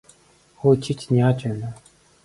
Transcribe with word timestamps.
Хөөе 0.59 0.75
чи 0.83 0.91
чинь 0.99 1.19
яаж 1.25 1.37
байна 1.47 1.67
аа? 1.69 1.75